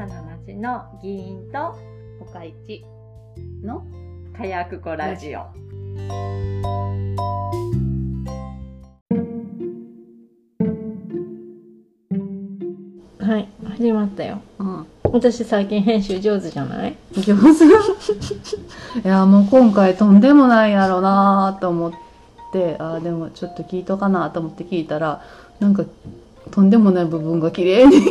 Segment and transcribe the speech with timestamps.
[0.00, 1.74] さな町の議員と
[2.20, 2.82] 岡市
[3.62, 3.84] の
[4.36, 5.40] 火薬庫ラジオ。
[13.18, 14.40] はい、始まったよ。
[14.58, 16.96] うん私最近編集上手じゃない？
[17.12, 21.92] 上 手いやもう今回とんでもないやろなと思っ
[22.52, 25.20] てあーでもちょっと聞いとかなと思って聞いたら
[25.58, 25.84] なんか
[26.52, 28.10] とんでもない部分が綺麗に綺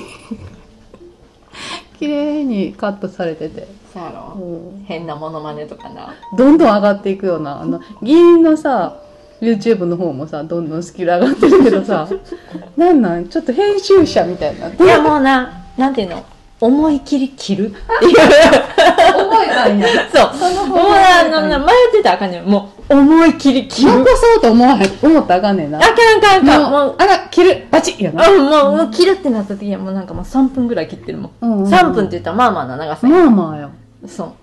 [2.09, 4.34] 麗にカットされてて、そうやろ？
[4.40, 4.86] うん。
[4.86, 6.13] 変なモノマネとかな？
[6.38, 7.62] どんどん上がっていくような。
[7.62, 9.02] あの議員のさ
[9.41, 12.08] YouTube の方もさどんどんスキル上がってるけどさ
[12.76, 13.30] なんなん？
[13.30, 14.67] ちょっと編集者みたいにな。
[14.67, 16.26] いやもうな、なんていうの？
[16.62, 18.16] 思い切り切るっていう。
[18.16, 19.88] 覚えたんや。
[20.14, 20.26] そ
[20.66, 20.67] う。
[20.67, 22.45] もうあの、迷ってたらあかんねん。
[22.45, 23.91] もう、思い切り切る。
[23.91, 24.89] 残そうと思わへん。
[25.02, 25.77] 思ったらあかんねんな。
[25.77, 26.71] あかんあかんあかん。
[26.71, 27.67] もう、あら切る。
[27.70, 28.03] バチッ。
[28.03, 28.25] やな。
[28.25, 31.31] あもう、もう切るってなった時にはもうなんかもう3分ぐらい切ってるもん。
[31.41, 33.14] うんうんうん3分って言ったらまあまあな長さや。
[33.14, 33.69] まあまあよ。
[34.08, 34.33] そう。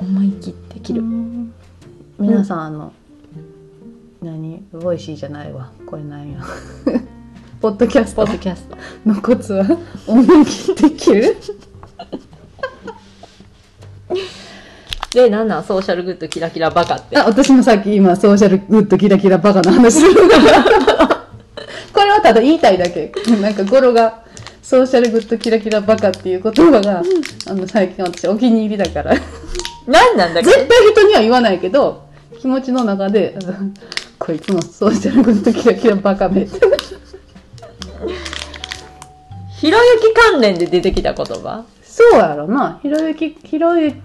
[0.00, 1.02] 思い切って切る。
[2.18, 2.92] 皆さんあの
[4.22, 4.62] 何？
[4.72, 5.72] ボイシーじゃないわ。
[5.86, 6.40] これなんや。
[7.60, 8.24] ポッドキャスト。
[8.24, 8.76] ポッドキャスト。
[9.06, 9.66] のコツは？
[10.06, 11.36] 思い切って切る？
[15.12, 15.64] で、なんなん？
[15.64, 17.18] ソーシャルグッドキラキラバカって。
[17.18, 20.14] あ私もさっき今ソーシャルグッドキラキラバカの話する
[21.92, 23.12] これはただ言いたいだけ。
[23.40, 24.20] なんか語呂が
[24.62, 27.02] ソーシャルグッドキラキラバカっていう言葉が、
[27.48, 29.14] あの最近私お気に入りだから。
[29.86, 30.50] なんなんだっけ？
[30.50, 32.04] 絶対人には言わないけど
[32.40, 33.74] 気持ちの中でうん
[34.18, 36.42] こいつもソーシャルグッドキラキラバカめ。
[36.42, 36.56] って
[39.58, 41.64] ひろゆき関連で出てきた言葉？
[41.82, 42.78] そうやろな。
[42.82, 43.96] ひろゆきひろゆき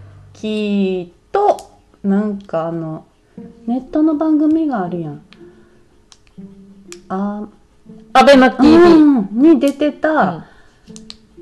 [1.31, 1.71] と
[2.03, 3.05] なんかあの
[3.67, 5.21] ネットの番組があるやん。
[7.09, 7.47] あ
[8.13, 8.75] アベマ TV。
[8.75, 10.45] うんに出てた、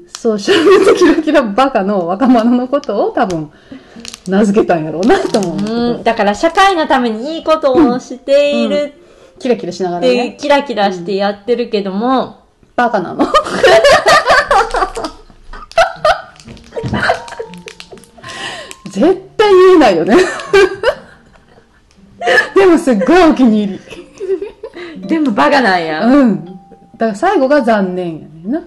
[0.07, 3.51] ソーシャルグッドキラキラバカの若者のことを多分
[4.27, 8.93] 名付けたんやろうなと思う、うん、だから社会のためにいいことをしている。
[9.39, 10.37] キラキラしながらね。
[10.39, 12.45] キラキラしてやってるけども、
[12.75, 13.25] バカなの？
[18.93, 20.15] 絶対言えないよね。
[22.55, 23.79] でもすっごいお気に入
[25.01, 25.07] り。
[25.07, 26.05] でもバカなんや。
[26.05, 26.45] うん。
[26.45, 26.59] だか
[26.99, 28.61] ら最後が残念やねんな。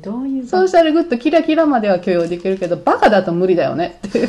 [0.00, 3.98] どういうソーシャルグッドキラキラまでは許容できるけどバカだと無理だよね。
[4.06, 4.28] っていう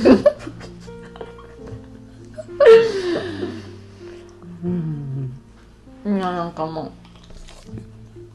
[6.05, 6.91] いや、なんかも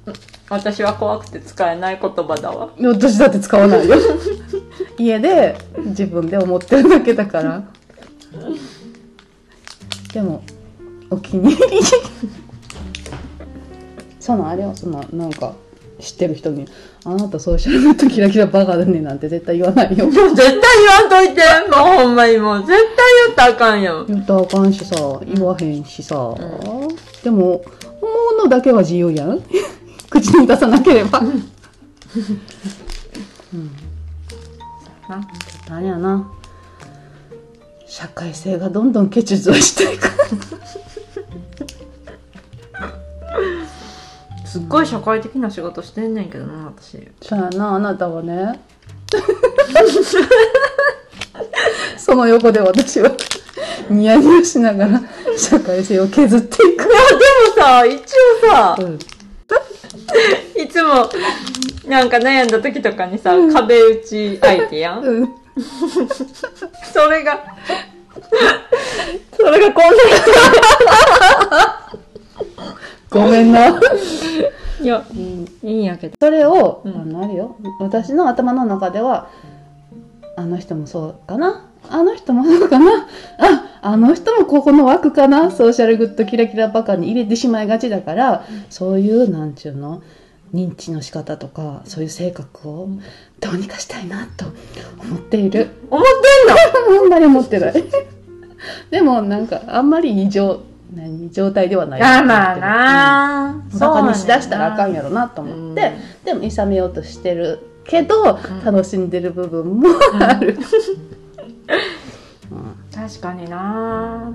[0.06, 0.12] う、
[0.48, 2.70] 私は怖くて使えない言葉だわ。
[2.80, 3.96] 私だって使わないよ。
[4.96, 5.56] 家で
[5.88, 7.64] 自分で思ってるだけだから。
[10.12, 10.42] でも
[11.10, 11.80] お気に入り。
[14.20, 15.54] そのあれはそのなんか
[16.00, 16.66] 知ってる人に
[17.04, 20.06] 「あなたソーシャルグッドキラキラバカだね」なんて絶対言わないよ。
[20.10, 20.56] 絶対言
[20.86, 21.42] わんといて。
[21.70, 22.58] もうほんまにもう。
[22.60, 22.78] 絶対
[23.26, 24.04] 言ったらあかんよ。
[24.06, 24.94] 言ったらあかんしさ
[25.24, 26.34] 言わへんしさ、
[27.24, 27.64] でも思
[28.38, 29.42] うのだけは自由やん。
[30.10, 31.20] 口に出さなければ。
[31.20, 31.44] うん
[35.68, 36.30] な何やな。
[37.86, 40.08] 社会性がどんどん欠如していく。
[44.44, 47.06] すっごい社会的な仕事してんねんけどな、私。
[47.22, 48.60] そうやなあなたはね。
[51.98, 53.12] その横で私は。
[53.90, 55.00] ニヤニヤしながら
[55.36, 56.90] 社会性を削っていく、でも
[57.56, 58.02] さ、一応
[58.46, 58.98] さ、うん。
[60.60, 61.08] いつも、
[61.86, 65.02] なんか悩んだ時とかにさ、壁打ち相手やん。
[65.02, 65.28] うん、
[66.92, 67.44] それが、
[69.36, 69.84] それがこん
[73.10, 73.72] ごめんな。
[73.72, 73.80] な、
[74.82, 76.14] いや、いいいいんやけど。
[76.20, 77.00] それを、うん。
[77.00, 77.56] あのあるよ。
[77.80, 79.30] 私の頭の中では
[80.36, 81.64] あの人もそうかな。
[81.90, 83.06] あの人もそうかな。
[83.38, 85.50] ああの人もここの枠かな。
[85.50, 90.02] ソーシャルグッドキラキラバカに入れてしまいがちだからそういうなんちゅうの
[90.54, 92.88] 認知の仕方とかそういう性格を
[93.40, 94.46] どうにかしたいなと
[95.02, 95.68] 思っている。
[95.90, 96.04] 思っ
[96.86, 97.02] てんの？
[97.04, 97.84] あんまり思ってない。
[98.90, 100.60] でもなんかあんまり異常
[100.94, 103.62] 何状態ではないあ、まあな。
[103.72, 103.78] うん。
[103.78, 105.92] バカにしだしたらあかんやろなと思って、
[106.24, 108.64] でも諌めようとしてるけど、ん。
[108.64, 109.88] 楽しんでる部分も
[110.20, 110.58] ある、
[112.94, 114.32] 確かにな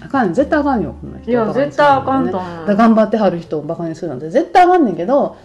[0.00, 1.30] あかん絶対あかんよこんな人。
[1.30, 2.76] いや絶対あかんねと思う。
[2.76, 5.36] 頑張ってはる人をバカにするなんて絶対あかんねんけど、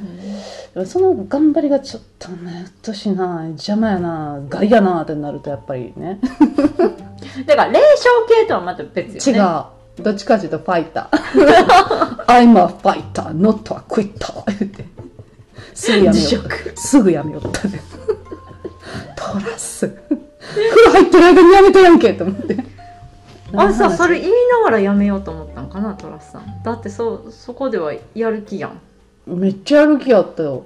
[0.73, 6.19] でもその頑張りがちょっとねうっとしいな邪魔やな害やなってなるとやっぱりね。
[7.47, 9.37] だから、霊障系とはまた別違う。
[9.37, 10.03] よね。
[10.03, 12.25] どっちかっていうとファイター。
[12.25, 14.43] I'm a fighter not a quitter.
[14.59, 14.85] 言って。
[15.73, 16.73] すぐやめ辞よう職。
[16.75, 17.79] すぐやめよったで
[19.15, 19.87] トラス。
[19.87, 22.57] 風呂入ってる間にやめたやんけと思って
[23.55, 26.63] あさそれ言いながらやめようと思ったんかなトラスさん。
[26.63, 28.79] だってそそこではやる気やん。
[29.27, 30.65] めっちゃやる気やったよ。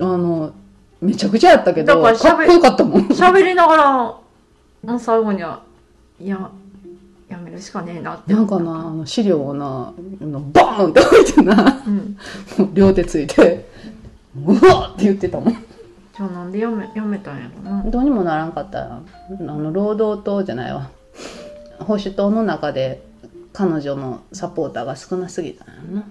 [0.00, 0.52] あの
[1.00, 3.02] めちゃくちゃやったけどだから喋かっこよかったもん。
[3.08, 4.22] 喋りながらも
[4.82, 5.62] う最後には
[6.20, 6.50] いや
[7.28, 12.16] やめるしかねえなってなんかなあの資料をなあのバーンって置いてなうん。
[12.74, 13.68] 両手ついて
[14.44, 15.52] うわっって言ってたもん。
[15.52, 17.82] じゃあなんでやめやめたんやろな。
[17.84, 18.80] どうにもならんかった。
[18.80, 20.90] らあの労働党じゃないわ
[21.80, 23.02] 保守党の中で
[23.52, 26.08] 彼女のサポーターが少なすぎたんやろな。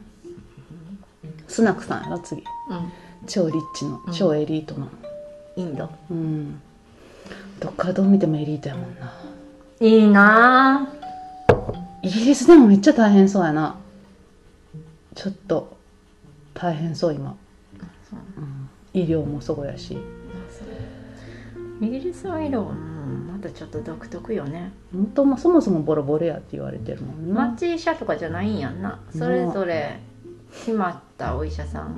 [1.48, 2.42] スナクさんやろ次。
[2.42, 2.92] うん。
[3.26, 4.14] 超リッチのうん。
[4.14, 4.90] 超エリートの。
[5.56, 5.90] インド。
[6.12, 6.62] うん。
[7.60, 9.14] どっからどう見てもエリートやもんな。
[9.80, 10.90] いいな。
[12.02, 13.78] イギリスでもめっちゃ大変そうやな。
[15.16, 15.78] ちょっと
[16.54, 17.36] 大変そう今、
[18.10, 18.20] そう。
[18.38, 18.70] うん。
[18.94, 19.98] 医療もそうやし。
[21.82, 24.72] イギリスはうんまたちょっと独特よね。
[24.94, 29.00] 本当もそもそもボロボロやって言われてるもんな、町医者とかじゃないんやんな。
[29.12, 30.00] それぞれ
[30.52, 31.96] 決まったお医者さん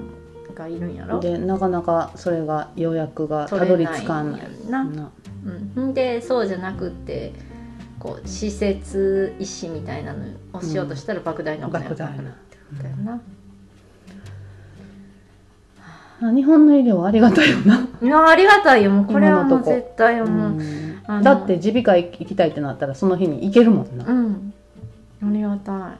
[0.55, 1.19] がいるんやろ。
[1.19, 4.41] でなかなかそれが予約がた取どり着かんない。
[4.41, 5.11] んな、な
[5.75, 7.33] うん、でそうじゃなくって
[7.97, 13.21] こう施設医師みたいなのをしようとしたら莫大なお金がかかるってことだよな、
[16.21, 18.91] あ日本の医療はありがたいよな、いやありがたいよ。
[18.91, 20.31] もうこれはもう絶対もうう
[20.61, 20.88] ん
[21.23, 24.53] だって耳鼻科行きたいってなったらその日に行けるもんな、うん。
[25.23, 25.97] ありがたい。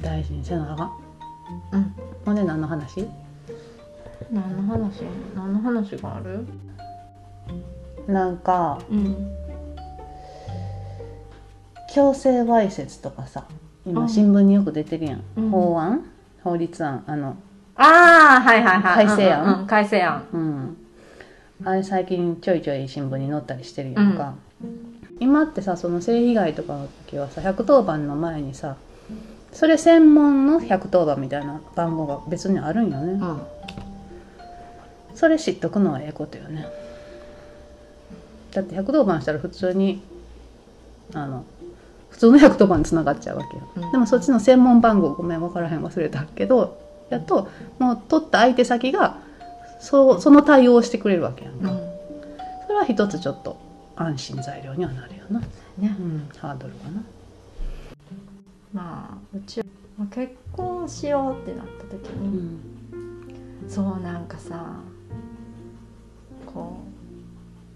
[0.00, 0.92] 大事にせなあかん。
[1.72, 1.94] うん。
[2.24, 3.08] ほんで何の話？
[4.30, 5.02] 何の話？
[5.34, 6.46] 何の話がある？
[8.06, 9.32] なんかうん。
[11.92, 13.44] 強制わいせつとかさ
[13.84, 13.92] うん。
[13.92, 15.50] 今新聞によく出てるやん、うん。
[15.50, 16.04] 法案？
[16.44, 17.02] 法律案？
[17.08, 17.36] あの
[17.74, 19.06] ああはいはいはい。
[19.06, 19.44] 改正案？
[19.44, 19.66] うんうん。
[19.66, 20.24] 改正案。
[20.32, 20.76] うん
[21.64, 24.34] あれ最近ちょいちょい新聞に載ったりしてるやんか、
[25.20, 28.76] 今ってさその性被害とかの時はさ110番の前にさ
[29.52, 33.42] それ専門の110番みたいな番号が別にあるんよね、うん。
[35.14, 36.66] それ知っとくのはええことよね。
[38.52, 40.02] だって110番したら普通に
[41.14, 41.44] あの
[42.10, 43.92] 普通の110番につながっちゃうわけよ、うん。
[43.92, 46.78] でもそっちの専門番号ごめん分からへん忘れたけど
[47.10, 47.48] やっと
[47.78, 49.18] もう取った相手先が
[49.82, 51.78] そうその対応をしてくれるわけやんか、うん。
[52.66, 53.60] それは一つちょっと
[53.96, 55.46] 安心材料にはなるよな、ね。
[55.80, 57.02] うん、ハードルかな。
[58.72, 59.66] まあうちは
[59.98, 62.58] まあ結婚しようってなった時に、
[62.92, 62.96] う
[63.66, 63.68] ん。
[63.68, 64.76] そうなんかさ
[66.46, 66.78] こ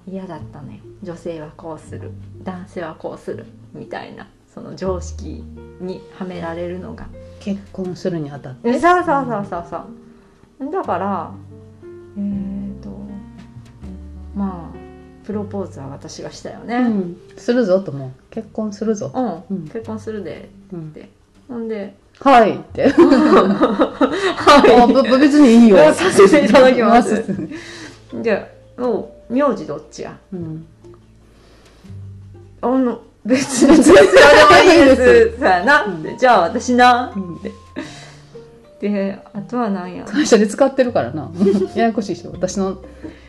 [0.07, 0.81] う嫌だったね。
[1.03, 2.13] 女性はこうする。
[2.45, 3.47] 男性はこうする。
[3.75, 5.45] みたいなその常識
[5.81, 7.09] にはめられるのが。
[7.41, 8.69] 結婚するにあたって。
[8.69, 9.77] えそうそうそうそうそ
[10.69, 10.73] う。
[10.73, 11.33] だから
[12.17, 12.91] えー、と
[14.35, 14.77] まあ
[15.27, 16.77] プロポーズは私がしたよね。
[16.77, 19.11] うん、するぞとも結婚するぞ、
[19.51, 19.69] うん、うん。
[19.69, 20.49] 結婚するで。
[20.73, 20.89] うん。
[20.91, 21.09] って
[21.49, 22.89] ほんではいって。
[22.95, 25.77] はあぶぶ別にいいよ。
[25.93, 27.17] させていただきます。
[27.17, 30.17] させていでもう名字どっちや？
[30.33, 30.67] うん。
[32.63, 35.39] あの別にどちらでもいいです。
[35.39, 36.03] そうやな、うん。
[36.03, 37.41] でじゃあ私な、うん
[38.81, 41.31] であとは何や会社で使ってるからな。
[41.75, 42.79] ややこしいでしょ私の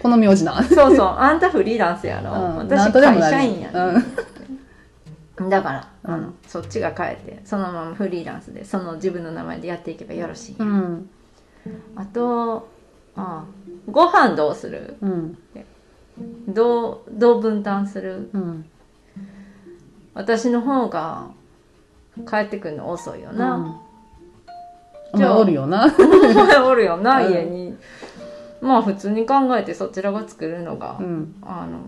[0.02, 1.08] この名字な、そうそう。
[1.08, 3.72] あんたフリーランスやろ、うん、私会社員や、
[5.38, 5.50] うん。
[5.50, 6.14] だから、うん。
[6.14, 11.10] あのそっちが変えてそのままフリーランスでその自分の名前でやっていけばよろしい、うん。
[11.96, 12.68] あと
[13.16, 13.46] あ
[13.90, 14.98] ご飯どうする？
[15.02, 15.38] うん。
[16.48, 18.30] どうどう分担する？
[18.34, 18.66] うん。
[20.14, 21.28] 私の方が
[22.28, 23.80] 帰ってくるの遅いよな、
[25.14, 25.86] うんお前おるよな。
[25.98, 27.32] お前おるよな、うん。
[27.34, 27.78] 家に。
[28.62, 31.36] まあ普通に考えてそちらが作るのが、うん。
[31.42, 31.80] あの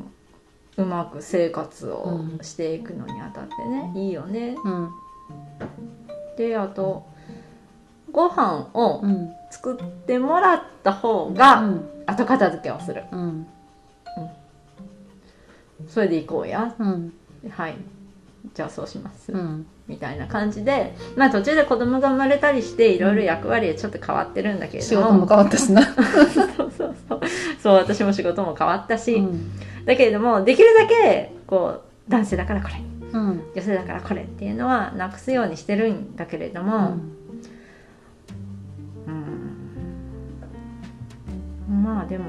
[0.77, 2.39] うまく生活をうん。
[2.41, 4.55] していくのにあたってね、いいよね。
[4.63, 4.89] うん。
[6.37, 7.05] であと
[8.11, 9.31] ご飯をうん。
[9.51, 11.83] 作ってもらった方うがん。
[12.05, 13.03] 後片付けをする。
[13.11, 13.47] うん。
[15.87, 16.73] それで行こうや。
[16.77, 17.13] うん。
[17.49, 17.75] はい。
[18.53, 25.01] じゃあそうします、うんみたいな感じでまあ途中で子供が生まれたりしていろいろ役割はちょっと変わってるんだけれども。
[25.01, 25.91] 仕事も変わったしな、 そ
[26.65, 27.19] うそうそう。
[27.61, 29.51] そう私も仕事も変わったし、うん。
[29.85, 32.75] だけれどもできるだけこう男性だからこれ。
[33.11, 33.41] うん。
[33.55, 36.97] 女性だからこれっていうのはなくすようにしてるんだけれども、
[39.07, 39.11] う
[41.71, 41.83] ん。
[41.83, 42.25] まあでも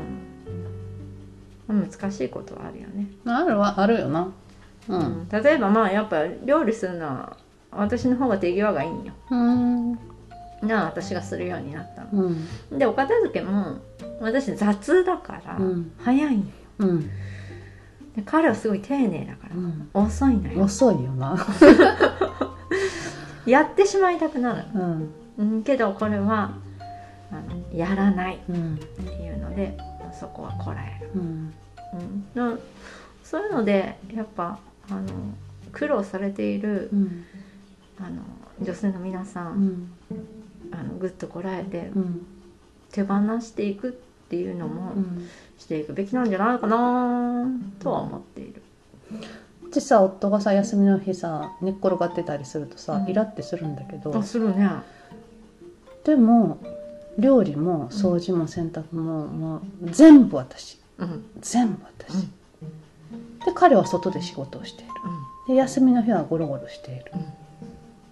[1.69, 4.29] まあ難しいことはあるよね、あるはあるよな。
[4.88, 5.29] うん。
[5.31, 7.37] 例えばまあやっぱ料理するのは
[7.72, 9.12] 私の方が手際がいいんよ。
[9.30, 9.92] うん。
[10.62, 12.24] な私がするようになったの。
[12.24, 12.78] うん。
[12.78, 13.78] でお片付けも
[14.20, 15.92] 私雑だからうん。
[15.98, 16.50] 早いのよ。
[16.78, 17.00] うん。
[18.16, 19.90] で彼はすごい丁寧だからうん。
[19.94, 20.64] 遅いのよ。
[20.64, 21.36] 遅いよな。
[23.46, 24.64] やってしまいたくなる。
[24.74, 25.10] うん。
[25.38, 26.52] うんけどこれは
[27.30, 28.76] あのやらないっうん。
[28.76, 29.78] ていうので
[30.12, 31.10] そこはこらえる。
[31.14, 31.54] うん。
[31.92, 32.58] うん、な
[33.24, 34.58] そういうのでやっぱ
[34.90, 35.06] あの
[35.72, 37.24] 苦労されているうん
[38.02, 38.23] あの
[38.61, 40.73] 女性の皆さん、うん。
[40.73, 42.26] あのぐっとこらえてうん。
[42.90, 43.92] 手放していくっ
[44.28, 45.28] ていうのもうん。
[45.59, 47.47] していくべきなんじゃないかな
[47.78, 48.62] とは思っている。
[49.73, 53.09] でさ夫がさ休みの日さ寝っ転がってたりするとさ、うん。
[53.09, 54.69] イラってするんだけどあするね。
[56.04, 56.59] でも
[57.19, 60.80] 料理も掃除も洗濯ももう全部私。
[60.99, 61.25] うん。
[61.40, 62.26] 全部私、
[63.45, 64.92] で彼は外で仕事をしている。
[65.49, 67.39] で休みの日はゴロゴロしている、うん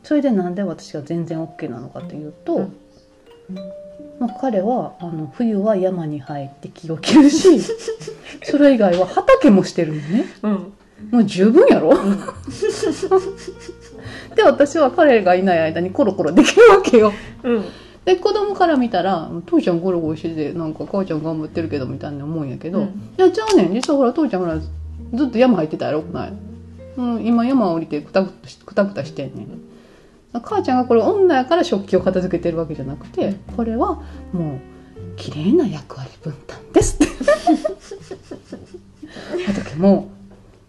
[0.02, 2.72] それでなんで私が全然 OK なのかというと、うん。
[4.18, 7.60] まあ、彼はあの冬は山に入って木を切るし
[8.42, 10.24] それ以外は畑もしてるのね。
[10.42, 10.72] うん。
[11.12, 11.90] もう十分やろ？
[11.90, 12.18] うん。
[14.34, 17.12] で私は彼がいない間にコロコロできるわけよ。
[17.44, 17.64] うん。
[18.04, 22.84] で子供から見たら「父ちゃんゴロゴロしててなんか母ちゃん頑張ってるけど」みたいな思うんやけど、うん。
[22.86, 24.66] いやちゃうねん実はほら父ちゃんほらず
[25.26, 26.02] っと山入ってたやろ？
[26.02, 26.32] ない、
[26.96, 29.46] うん、今山降りてくたくたしくたくたしてんねん
[30.32, 34.60] 母ちゃんがこれ女やから食器を片付けてるわけじゃなくてこれはもう
[35.16, 36.96] 綺麗な役割分担です。
[36.96, 37.06] って
[39.46, 40.08] 畑も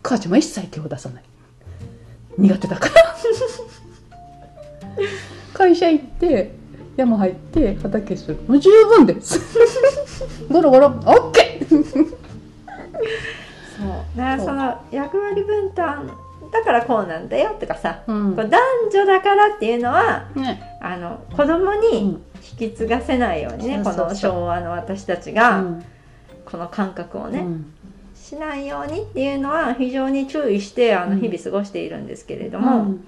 [0.02, 1.24] 母ちゃんは一切手を出さない。
[2.38, 2.94] 苦手だから。
[5.54, 6.52] 会社行って
[6.96, 8.38] 山入って畑する。
[8.48, 9.40] もう十分です。
[10.50, 11.70] ゴロゴロオッケー！
[11.70, 11.76] そ
[12.06, 12.08] う。
[14.18, 16.10] だからその役割分担
[16.52, 18.36] だからこうなんだよとかさ、うん。
[18.36, 20.78] こう男女だからっていうのはね。
[20.82, 22.24] あの子供にうん。
[22.62, 24.06] 引き継がせないようにね、そうそうそう。
[24.06, 25.86] この昭和の私たちうがん。
[26.46, 27.74] この感覚をね、うん。
[28.16, 31.20] しないようにっていうのは非常に注意してあのうん。
[31.20, 33.08] 日々過ごしているんですけれども、うん。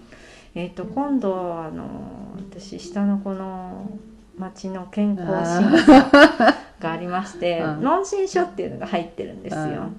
[0.53, 3.89] えー、と今度あの私下の子の
[4.37, 7.83] 町の健康診査がありまして うん。
[7.83, 9.89] 問診書っていうのが入ってるんですよ。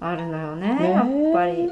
[0.00, 1.70] あるのよねやっぱり。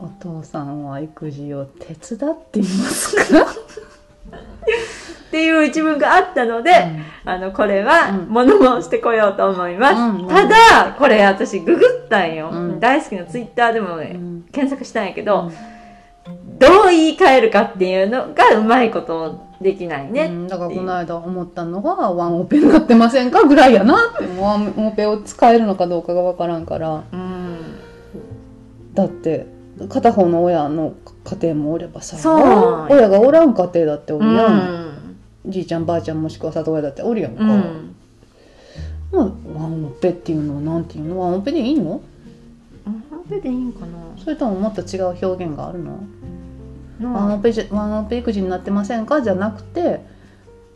[0.00, 3.42] お父さんは育児を手伝っていますか？
[3.42, 6.72] っていう一文があったので、
[7.24, 8.28] あのこれはうん。
[8.28, 9.94] 物申してこようと思います。
[9.94, 10.28] うん。
[10.28, 12.80] ただこれ私ググったんよ、うん。
[12.80, 14.42] 大好きなツイッターでもね、うん。
[14.50, 15.52] 検索したんやけど、
[16.58, 20.24] どう言い換えるかっていうのがうまいことできないね。
[20.24, 23.96] うんだからこの間思ったのがワンオペになってませんかぐらいやな。
[24.14, 27.04] ってワンオペを使えるのかどうかがわからんから。
[27.12, 27.56] うん。
[28.94, 29.46] だって
[29.88, 32.16] 片方の親の家庭もおればさ
[32.90, 35.16] 親がおらん家庭だっておうるやん、ん。
[35.46, 37.94] じいちゃんばあちゃんもしくは里親だっておるやんか、うん。
[39.10, 41.20] まあ、ワンオペっていうのはなんていうの？
[41.20, 42.02] ワンオペでいいの？
[42.84, 43.98] 本当でいいんかな。
[44.22, 46.00] それとももっと違う表現があるの？
[47.00, 49.22] ワンオペじワンオペ育児になってませんか？
[49.22, 50.00] じゃなくて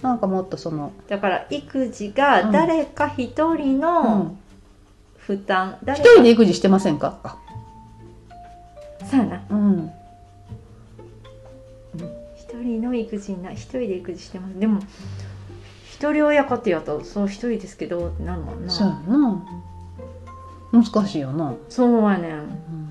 [0.03, 4.39] なんかもっとその、だから育児が誰か一人うのん、
[5.17, 7.19] 負担、誰一か人で育児してませんか？
[7.25, 7.39] あ
[9.05, 9.43] そうやな。
[9.51, 9.91] うん。
[12.37, 14.59] 一人の育児な一人で育児してます。
[14.59, 14.81] でも
[15.85, 18.71] 一人親家庭やとそう一人ですけどなんもんな。
[18.71, 19.43] そうやな。
[20.73, 22.33] 難しいよな、そうやねん。
[22.33, 22.86] うん、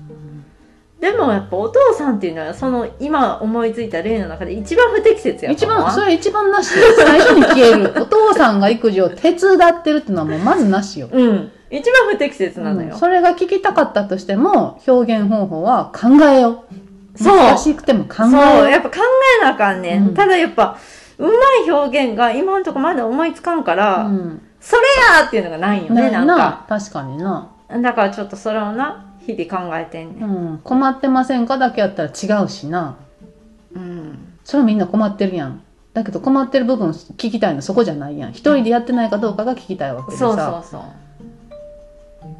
[1.06, 6.84] でもやっぱお父さんっていうのはその今思いついた例の中で一番不適切や一番それ一番なしよ。
[6.98, 7.92] 最初に消える。
[8.02, 11.52] お父さんが育児を手伝ってるっていうのはもうまずなしよ、うん。
[11.70, 12.98] 一番不適切なのよ、うん。
[12.98, 16.64] それが聞きたかったとしても表現方法は考えよ
[17.16, 17.22] う。
[17.22, 17.36] そう。
[17.36, 18.30] 難しくても考そう。
[18.32, 18.96] えよやっぱ考
[19.40, 20.14] えなあかんね、うん。
[20.14, 20.76] ただやっぱ
[21.18, 21.30] うま
[21.64, 24.42] い表現が今のところまだ思いつかんから、うん。
[24.60, 24.82] それ
[25.18, 26.66] やーっていうのがないよねねなんか。
[26.68, 27.48] 確かにな、
[27.80, 30.54] だからちょっとそれをな日々考えてんね、うん。
[30.54, 31.58] ん、困ってませんか？
[31.58, 32.96] だけやったら違うしな。
[33.74, 35.62] うん、それはみんな困ってるやん。
[35.92, 38.30] だけど困ってる部分聞きたいのそこじゃないやん。
[38.30, 40.26] 一人でやってないかどうかが聞きたいわけでさ。
[40.26, 40.82] そうそうそう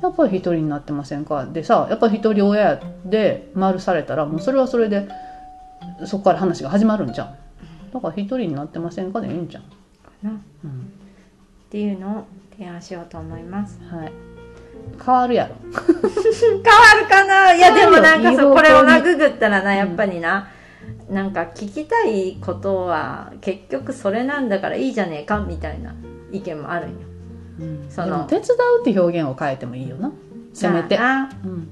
[0.03, 1.47] やっぱり一人になってませんか？
[1.47, 5.09] でさやっぱり一人親で丸されたらもうそれはそれで
[6.05, 7.35] そこから話が始まるんじゃん。
[7.95, 9.63] だから一人になってませんかでいいんじゃん、
[10.25, 10.93] うん。
[11.71, 13.81] ていうのを提案しようと思います。
[13.85, 14.13] はい、
[15.05, 15.55] 変わるやろ。
[15.73, 17.55] 変わるかな？
[17.55, 20.49] いやでもなんかそうこれをなググったらなやっぱりな、
[21.11, 25.95] なんか聞きたいことは結局それなんだからいいじゃねえかみたいな
[26.33, 26.97] 意見もあるんよ。
[27.61, 27.87] うん。
[27.89, 28.25] その。
[28.25, 28.45] 手伝
[28.79, 30.13] うって表現を変えてもいいよな。
[30.53, 31.69] せめて、うん。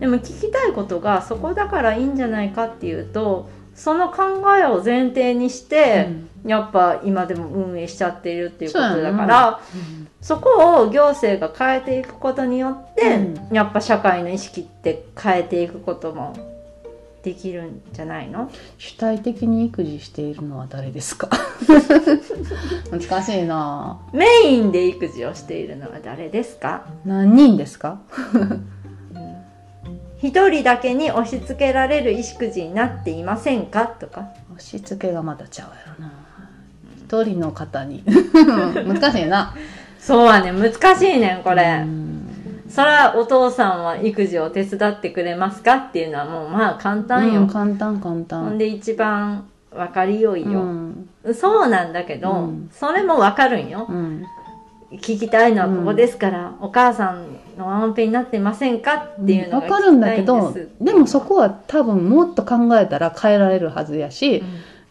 [0.00, 6.08] でも聞きたいことがそこだからいいんじゃないかっていうとその考えを前提にして、
[6.44, 9.60] やっぱ今でも運営しちゃっているっていうことだから
[10.20, 13.16] そこを行政が変えていくことによって、
[13.50, 16.34] うやっぱ社会の意識って変えていくことも
[17.22, 18.50] できるんじゃないの？
[18.78, 21.30] 主体的に育児しているのは誰ですか？
[22.90, 23.98] 難しいな。
[24.12, 26.84] メインで育児をしているのは誰ですか？
[27.06, 28.00] 何人ですか？
[30.22, 33.86] 一人だけに押し付けられる育児になっていませんか？
[33.86, 34.28] とか。
[34.54, 36.12] 押し付けがまたちゃうやろな。
[37.06, 38.04] 一人の方に。
[38.86, 39.54] 難しいな。
[39.98, 42.62] そうはね難しいねんこれ、うん。
[42.68, 51.08] それはお父さんは育児を手伝ってくれますかっていうのはもうまあ簡単よ、うん簡単簡ほん単で一番分かりよいよ、うん。
[51.34, 52.70] そうなんだけど、うん。
[52.72, 53.86] それも分かるんよ。
[53.88, 54.24] うん
[54.92, 64.42] 聞きたいのはここですから、お母さんのワンオペになってませんかっていうのがわかるんだけ聞どでもそこは多分もっと考えたら変えられるはずやし、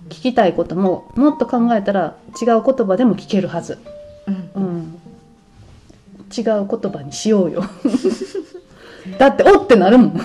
[0.08, 3.78] 聞きたいことももっと考えたら違う言葉でも聞けるはず、
[4.28, 4.52] うん。
[4.56, 5.02] うん、
[6.36, 7.64] 違う言葉にしようよ。
[9.20, 10.22] だっておってなるもん。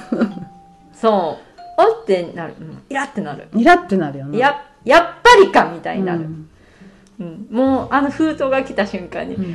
[0.95, 1.45] そう。
[1.76, 3.49] おってなる、うん、イラってなる。
[3.57, 4.38] イラってなるよな。
[4.38, 6.49] ややっぱりかみたいになる、うん
[7.21, 7.47] うん。
[7.50, 9.54] もうあの封筒が来た瞬間に、うん。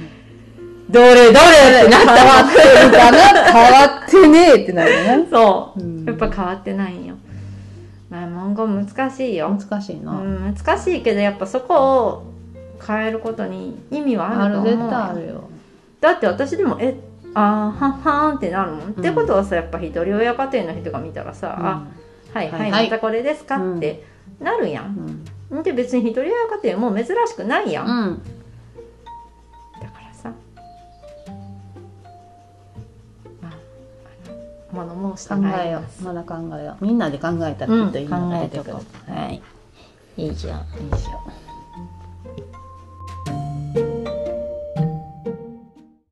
[0.89, 2.17] どれどれってなったわ。
[2.17, 5.27] 変わってるかな変わってねえってなるよね。
[5.29, 6.05] そう、うん。
[6.05, 7.15] やっぱ変わってないんよ。
[8.09, 12.33] まあ文言難しいよ、難しいうな、ん、難しいけどやっぱそこを
[12.85, 15.49] 変えることに意味はあると思う絶対あるよ。
[16.01, 16.97] だって私でもえ
[17.35, 21.85] あーはんはんってなるもん、ってことはさやっぱ一人親家庭の人が見たらさ、あ
[22.33, 22.83] はいはい、はいはい。
[22.85, 24.03] またこれですか、って
[24.39, 25.25] なるやうんん
[25.63, 28.21] で別に一人親家庭もう珍しくないやん、うん。
[29.81, 30.31] だからさ。
[33.41, 36.03] まああの物申して考えよう。
[36.03, 36.85] まだ考えよう。
[36.85, 38.81] みんなで考えたらきっといいのが出てくる、は
[39.29, 39.41] い。
[40.17, 41.48] いいじゃんいいでしょ